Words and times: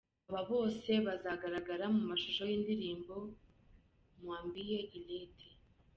Aba 0.29 0.41
bose 0.51 0.89
bazagaragara 1.07 1.85
mu 1.95 2.01
mashusho 2.09 2.41
y'indirimbo 2.51 3.15
Mwambie 4.21 4.79
Ilete. 4.97 5.47